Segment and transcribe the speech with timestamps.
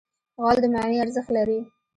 [0.41, 1.59] غول د معاینې ارزښت لري.